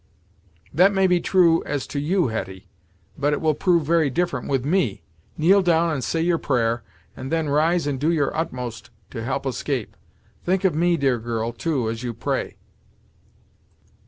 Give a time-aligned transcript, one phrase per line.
[0.73, 2.67] "That may be true as to you, Hetty,
[3.19, 5.03] but it will prove very different with me.
[5.37, 6.81] Kneel down and say your prayer,
[7.15, 9.95] and then rise and do your utmost to help escape.
[10.43, 12.55] Think of me, dear girl, too, as you pray."